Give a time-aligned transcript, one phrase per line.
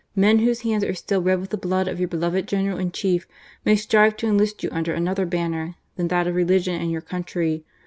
[0.15, 3.27] Men ...use hands are still red with the blood of your beloved General in Chief,
[3.63, 7.61] may strive to enlist yoa under another bannt it of religion and your untry.